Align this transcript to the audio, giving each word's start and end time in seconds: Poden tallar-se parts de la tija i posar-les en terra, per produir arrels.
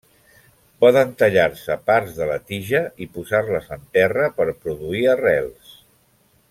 Poden 0.83 1.11
tallar-se 1.21 1.75
parts 1.91 2.15
de 2.21 2.29
la 2.31 2.39
tija 2.53 2.81
i 3.07 3.11
posar-les 3.19 3.71
en 3.79 3.87
terra, 3.99 4.31
per 4.41 4.49
produir 4.65 5.05
arrels. 5.17 5.81